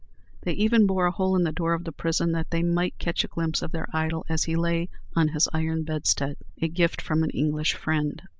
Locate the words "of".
1.75-1.83, 3.61-3.71